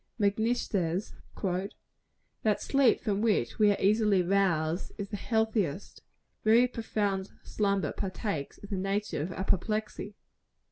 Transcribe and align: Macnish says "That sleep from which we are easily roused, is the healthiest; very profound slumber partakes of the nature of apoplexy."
Macnish 0.19 0.67
says 0.67 1.13
"That 2.41 2.59
sleep 2.59 3.01
from 3.01 3.21
which 3.21 3.59
we 3.59 3.69
are 3.71 3.79
easily 3.79 4.23
roused, 4.23 4.91
is 4.97 5.09
the 5.09 5.15
healthiest; 5.17 6.01
very 6.43 6.67
profound 6.67 7.29
slumber 7.43 7.91
partakes 7.91 8.57
of 8.63 8.71
the 8.71 8.77
nature 8.77 9.21
of 9.21 9.31
apoplexy." 9.31 10.15